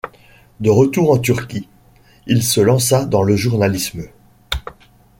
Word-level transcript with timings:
De 0.59 0.71
retour 0.71 1.11
en 1.11 1.19
Turquie, 1.19 1.69
il 2.25 2.41
se 2.41 2.59
lança 2.59 3.05
dans 3.05 3.21
le 3.21 3.35
journalisme. 3.35 4.01